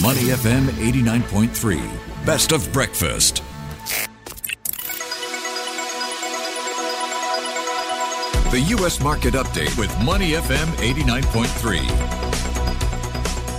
[0.00, 2.24] Money FM 89.3.
[2.24, 3.42] Best of breakfast.
[8.50, 9.02] The U.S.
[9.02, 12.22] Market Update with Money FM 89.3.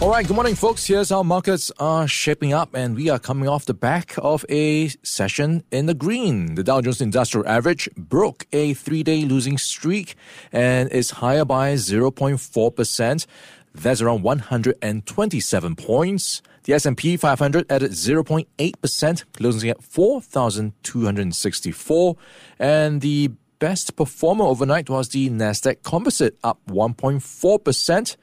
[0.00, 0.86] All right, good morning, folks.
[0.86, 4.88] Here's how markets are shaping up, and we are coming off the back of a
[5.02, 6.54] session in the green.
[6.54, 10.14] The Dow Jones Industrial Average broke a three day losing streak
[10.52, 13.26] and is higher by 0.4%.
[13.74, 16.40] That's around 127 points.
[16.62, 22.16] The S&P 500 added 0.8%, closing at 4,264.
[22.58, 28.16] And the best performer overnight was the Nasdaq Composite, up 1.4%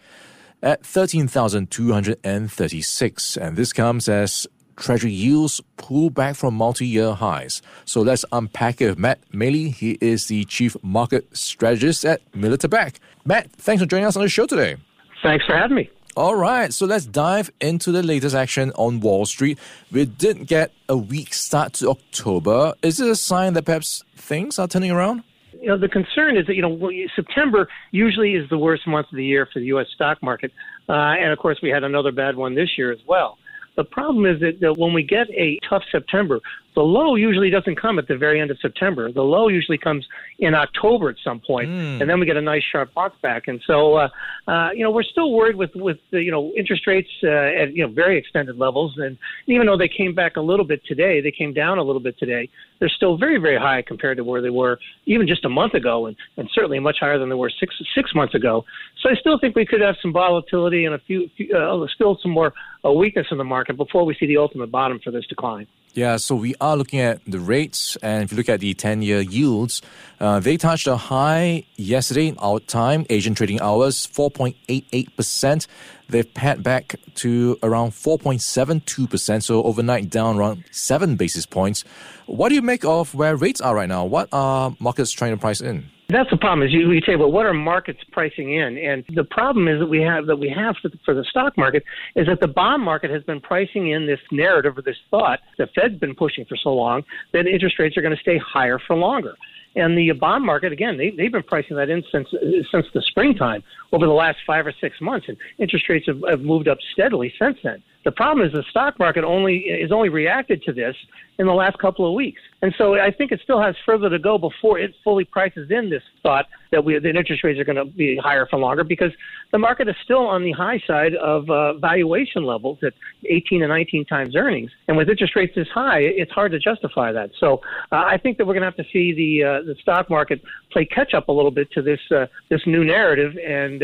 [0.64, 3.38] at 13,236.
[3.38, 7.62] And this comes as Treasury yields pull back from multi-year highs.
[7.86, 9.72] So let's unpack it with Matt Maley.
[9.74, 12.96] He is the Chief Market Strategist at Miller Tabak.
[13.26, 14.78] Matt, thanks for joining us on the show today.
[15.22, 15.90] Thanks for having me.
[16.18, 19.58] All right, so let's dive into the latest action on Wall Street.
[19.92, 22.74] We did get a weak start to October.
[22.82, 25.24] Is it a sign that perhaps things are turning around?
[25.62, 29.16] You know, the concern is that, you know, September usually is the worst month of
[29.16, 29.88] the year for the U.S.
[29.96, 30.52] stock market.
[30.90, 33.38] Uh, and of course, we had another bad one this year as well.
[33.78, 36.42] The problem is that, that when we get a tough September,
[36.74, 39.12] the low usually doesn't come at the very end of September.
[39.12, 40.08] The low usually comes
[40.40, 42.00] in October at some point, mm.
[42.00, 43.48] and then we get a nice sharp bounce back.
[43.48, 44.10] And so, uh,
[44.48, 47.86] uh, you know, we're still worried with with you know interest rates uh, at you
[47.86, 51.32] know very extended levels, and even though they came back a little bit today, they
[51.32, 52.50] came down a little bit today.
[52.80, 56.06] They're still very very high compared to where they were even just a month ago,
[56.06, 58.64] and, and certainly much higher than they were six six months ago.
[59.02, 62.18] So I still think we could have some volatility and a few, few uh, still
[62.22, 62.54] some more
[62.86, 65.68] uh, weakness in the market before we see the ultimate bottom for this decline.
[65.94, 69.02] Yeah, so we are looking at the rates, and if you look at the 10
[69.02, 69.82] year yields,
[70.22, 75.68] uh, they touched a high yesterday, in our time, Asian trading hours, 4.88%.
[76.08, 81.84] They've pared back to around 4.72%, so overnight down around 7 basis points.
[82.26, 84.06] What do you make of where rates are right now?
[84.06, 85.90] What are markets trying to price in?
[86.12, 86.68] That's the problem.
[86.68, 88.78] Is you, you say, well, what are markets pricing in?
[88.78, 91.58] And the problem is that we have that we have for the, for the stock
[91.58, 91.84] market
[92.16, 95.68] is that the bond market has been pricing in this narrative or this thought the
[95.74, 98.96] Fed's been pushing for so long that interest rates are going to stay higher for
[98.96, 99.36] longer.
[99.76, 102.28] And the bond market, again, they, they've been pricing that in since
[102.72, 103.64] since the springtime
[103.94, 107.34] over the last five or six months, and interest rates have, have moved up steadily
[107.40, 107.82] since then.
[108.04, 110.96] The problem is the stock market only is only reacted to this
[111.38, 112.42] in the last couple of weeks.
[112.62, 115.90] And so I think it still has further to go before it fully prices in
[115.90, 119.12] this thought that we, that interest rates are going to be higher for longer because
[119.52, 122.94] the market is still on the high side of uh, valuation levels at
[123.30, 124.72] 18 and 19 times earnings.
[124.88, 127.32] And with interest rates this high, it's hard to justify that.
[127.40, 130.10] So uh, I think that we're going to have to see the uh, the stock
[130.10, 130.42] market
[130.72, 133.84] play catch up a little bit to this uh, this new narrative and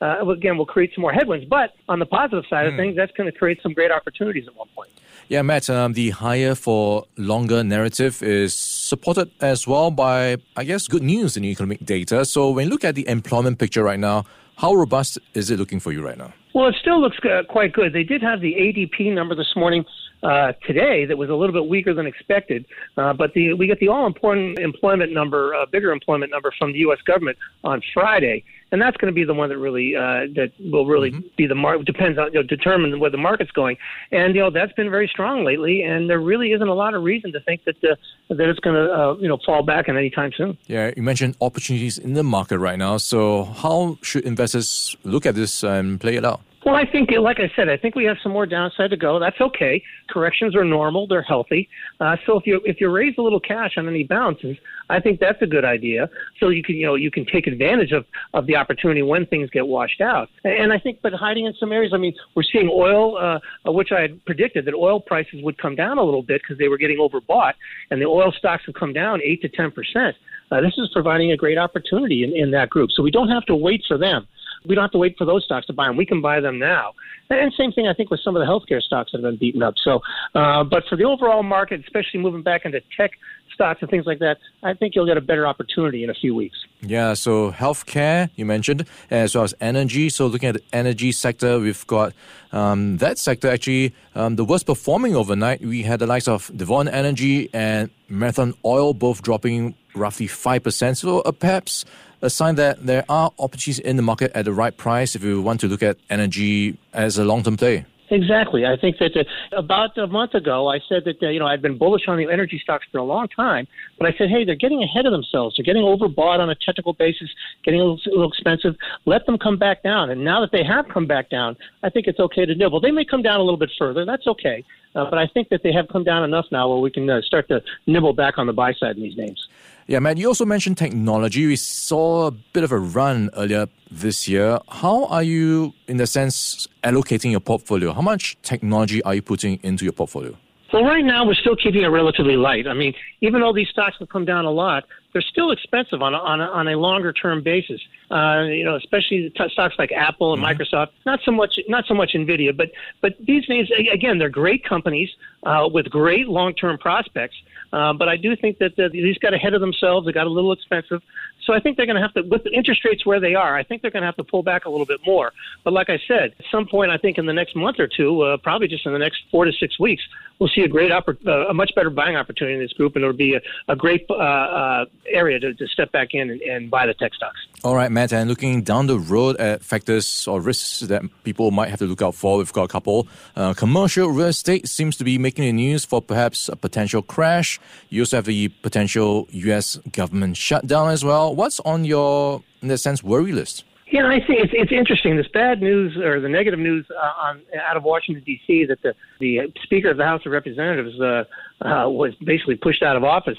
[0.00, 1.46] uh, again, will create some more headwinds.
[1.48, 2.68] But on the positive side mm.
[2.68, 2.80] of hmm.
[2.80, 4.90] things, that's going to create some great opportunities at one point.
[5.28, 10.86] Yeah, Matt, um, the higher for longer narrative is supported as well by, I guess,
[10.86, 12.24] good news in economic data.
[12.24, 14.24] So when you look at the employment picture right now,
[14.56, 16.32] how robust is it looking for you right now?
[16.54, 17.92] Well, it still looks uh, quite good.
[17.92, 19.84] They did have the ADP number this morning
[20.22, 22.66] uh, today that was a little bit weaker than expected,
[22.96, 26.72] uh, but the, we get the all important employment number, uh, bigger employment number from
[26.72, 26.98] the U.S.
[27.06, 30.86] government on Friday, and that's going to be the one that really uh, that will
[30.86, 31.26] really mm-hmm.
[31.36, 33.76] be the market depends on you know, determine where the market's going,
[34.10, 37.02] and you know that's been very strong lately, and there really isn't a lot of
[37.02, 37.94] reason to think that uh,
[38.30, 40.56] that it's going to uh, you know fall back in any time soon.
[40.66, 45.34] Yeah, you mentioned opportunities in the market right now, so how should investors look at
[45.34, 46.40] this and play it out?
[46.66, 49.20] Well, I think, like I said, I think we have some more downside to go.
[49.20, 49.80] That's okay.
[50.10, 51.68] Corrections are normal; they're healthy.
[52.00, 54.56] Uh, so if you if you raise a little cash on any bounces,
[54.90, 56.10] I think that's a good idea.
[56.40, 58.04] So you can you know you can take advantage of
[58.34, 60.28] of the opportunity when things get washed out.
[60.42, 63.92] And I think, but hiding in some areas, I mean, we're seeing oil, uh, which
[63.92, 66.78] I had predicted that oil prices would come down a little bit because they were
[66.78, 67.52] getting overbought,
[67.92, 70.16] and the oil stocks have come down eight to ten percent.
[70.50, 72.90] Uh, this is providing a great opportunity in, in that group.
[72.90, 74.26] So we don't have to wait for them
[74.66, 75.96] we don't have to wait for those stocks to buy them.
[75.96, 76.92] We can buy them now.
[77.30, 79.62] And same thing, I think, with some of the healthcare stocks that have been beaten
[79.62, 79.74] up.
[79.82, 80.00] So,
[80.34, 83.12] uh, but for the overall market, especially moving back into tech
[83.56, 86.34] stocks and things like that, I think you'll get a better opportunity in a few
[86.34, 86.56] weeks.
[86.82, 90.08] Yeah, so healthcare, you mentioned, as well as energy.
[90.10, 92.12] So looking at the energy sector, we've got
[92.52, 95.62] um, that sector actually um, the worst performing overnight.
[95.62, 100.96] We had the likes of Devon Energy and Marathon Oil both dropping roughly 5%.
[100.96, 101.84] So perhaps
[102.22, 105.42] a sign that there are opportunities in the market at the right price if you
[105.42, 107.84] want to look at energy as a long term play.
[108.10, 108.64] Exactly.
[108.64, 111.62] I think that uh, about a month ago, I said that uh, you know I've
[111.62, 113.66] been bullish on the energy stocks for a long time,
[113.98, 115.56] but I said, hey, they're getting ahead of themselves.
[115.56, 117.28] They're getting overbought on a technical basis,
[117.64, 118.76] getting a little, a little expensive.
[119.06, 120.10] Let them come back down.
[120.10, 122.80] And now that they have come back down, I think it's okay to nibble.
[122.80, 124.04] They may come down a little bit further.
[124.04, 124.64] That's okay.
[124.96, 127.20] Uh, but I think that they have come down enough now where we can uh,
[127.20, 129.46] start to nibble back on the buy side in these names.
[129.86, 131.46] Yeah, Matt, you also mentioned technology.
[131.46, 134.58] We saw a bit of a run earlier this year.
[134.68, 137.92] How are you, in the sense, allocating your portfolio?
[137.92, 140.34] How much technology are you putting into your portfolio?
[140.72, 142.66] Well, right now we're still keeping it relatively light.
[142.66, 144.84] I mean, even though these stocks have come down a lot,
[145.16, 147.80] they're still expensive on a, on a, on a longer term basis.
[148.10, 150.60] Uh, you know, especially t- stocks like Apple and mm-hmm.
[150.60, 150.88] Microsoft.
[151.06, 152.70] Not so much not so much Nvidia, but
[153.00, 155.08] but these names again, they're great companies
[155.44, 157.36] uh, with great long term prospects.
[157.72, 160.06] Uh, but I do think that the, these got ahead of themselves.
[160.06, 161.02] They got a little expensive.
[161.44, 163.56] So I think they're going to have to, with the interest rates where they are,
[163.56, 165.32] I think they're going to have to pull back a little bit more.
[165.64, 168.22] But like I said, at some point, I think in the next month or two,
[168.22, 170.02] uh, probably just in the next four to six weeks,
[170.38, 173.04] we'll see a great, oppor- uh, a much better buying opportunity in this group, and
[173.04, 176.70] it'll be a, a great uh, uh, area to, to, step back in and, and
[176.70, 177.38] buy the tech stocks.
[177.64, 181.68] All right, Matt, and looking down the road at factors or risks that people might
[181.68, 183.08] have to look out for, we've got a couple.
[183.34, 187.60] Uh, commercial real estate seems to be making the news for perhaps a potential crash.
[187.88, 189.76] You also have the potential U.S.
[189.92, 191.34] government shutdown as well.
[191.34, 193.64] What's on your, in that sense, worry list?
[193.88, 195.16] Yeah, I think it's, it's interesting.
[195.16, 198.64] This bad news or the negative news uh, on out of Washington D.C.
[198.66, 201.24] that the the Speaker of the House of Representatives uh,
[201.62, 203.38] uh, was basically pushed out of office.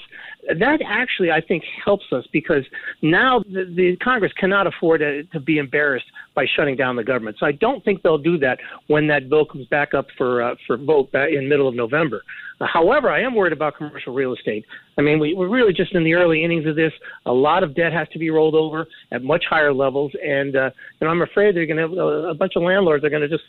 [0.58, 2.64] That actually, I think, helps us because
[3.02, 7.36] now the, the Congress cannot afford to, to be embarrassed by shutting down the government.
[7.38, 10.54] So I don't think they'll do that when that bill comes back up for uh,
[10.66, 12.22] for vote in middle of November.
[12.60, 14.64] However, I am worried about commercial real estate.
[14.96, 16.92] I mean, we, we're really just in the early innings of this.
[17.26, 20.70] A lot of debt has to be rolled over at much higher levels, and uh,
[21.00, 23.44] I'm afraid they're going to a, bunch of landlords are going to just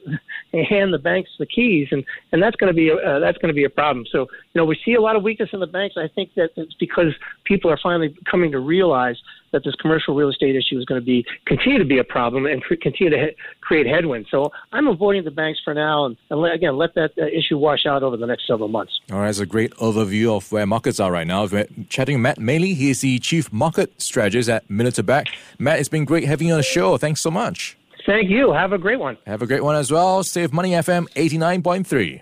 [0.69, 3.50] hand the banks the keys, and and that's going to be a, uh, that's going
[3.50, 4.06] to be a problem.
[4.12, 5.96] So you we see a lot of weakness in the banks.
[5.98, 7.14] I think that it's because
[7.44, 9.18] people are finally coming to realize
[9.52, 12.46] that this commercial real estate issue is going to be continue to be a problem
[12.46, 14.30] and continue to he- create headwinds.
[14.30, 17.58] So I'm avoiding the banks for now, and, and let, again, let that uh, issue
[17.58, 19.00] wash out over the next several months.
[19.12, 21.46] All right, that's a great overview of where markets are right now.
[21.46, 22.76] We're chatting Matt Maley.
[22.76, 25.28] He is the chief market strategist at Miller Tabak.
[25.58, 26.98] Matt, it's been great having you on the show.
[26.98, 27.78] Thanks so much.
[28.06, 28.52] Thank you.
[28.54, 29.18] Have a great one.
[29.28, 30.24] Have a great one as well.
[30.24, 32.22] Save Money FM 89.3.